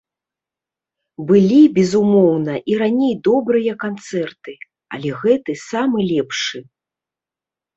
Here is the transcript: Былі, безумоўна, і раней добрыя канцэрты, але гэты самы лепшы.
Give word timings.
Былі, 1.31 1.59
безумоўна, 1.75 2.53
і 2.73 2.79
раней 2.83 3.13
добрыя 3.27 3.73
канцэрты, 3.85 4.53
але 4.99 5.09
гэты 5.21 5.51
самы 5.69 5.97
лепшы. 6.15 6.57